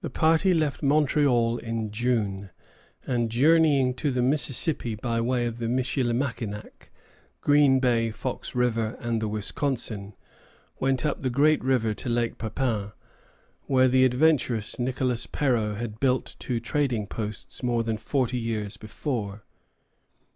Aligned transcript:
The 0.00 0.10
party 0.10 0.52
left 0.52 0.82
Montreal 0.82 1.58
in 1.58 1.92
June, 1.92 2.50
and 3.06 3.30
journeying 3.30 3.94
to 3.94 4.10
the 4.10 4.20
Mississippi 4.20 4.96
by 4.96 5.20
way 5.20 5.46
of 5.46 5.60
Michillimackinac, 5.60 6.90
Green 7.40 7.78
Bay, 7.78 8.10
Fox 8.10 8.56
River, 8.56 8.96
and 8.98 9.22
the 9.22 9.28
Wisconsin, 9.28 10.14
went 10.80 11.06
up 11.06 11.20
the 11.20 11.30
great 11.30 11.62
river 11.62 11.94
to 11.94 12.08
Lake 12.08 12.36
Pepin, 12.36 12.90
where 13.68 13.86
the 13.86 14.04
adventurous 14.04 14.76
Nicolas 14.80 15.28
Perrot 15.28 15.76
had 15.76 16.00
built 16.00 16.34
two 16.40 16.58
trading 16.58 17.06
posts 17.06 17.62
more 17.62 17.84
than 17.84 17.96
forty 17.96 18.38
years 18.38 18.76
before. 18.76 19.44